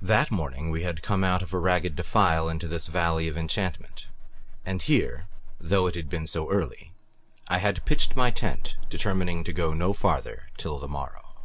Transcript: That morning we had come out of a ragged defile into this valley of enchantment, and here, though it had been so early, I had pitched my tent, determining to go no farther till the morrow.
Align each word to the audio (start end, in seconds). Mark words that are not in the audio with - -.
That 0.00 0.30
morning 0.30 0.70
we 0.70 0.84
had 0.84 1.02
come 1.02 1.22
out 1.22 1.42
of 1.42 1.52
a 1.52 1.58
ragged 1.58 1.94
defile 1.94 2.48
into 2.48 2.66
this 2.66 2.86
valley 2.86 3.28
of 3.28 3.36
enchantment, 3.36 4.06
and 4.64 4.80
here, 4.80 5.26
though 5.60 5.86
it 5.86 5.94
had 5.96 6.08
been 6.08 6.26
so 6.26 6.48
early, 6.50 6.94
I 7.46 7.58
had 7.58 7.84
pitched 7.84 8.16
my 8.16 8.30
tent, 8.30 8.76
determining 8.88 9.44
to 9.44 9.52
go 9.52 9.74
no 9.74 9.92
farther 9.92 10.48
till 10.56 10.78
the 10.78 10.88
morrow. 10.88 11.40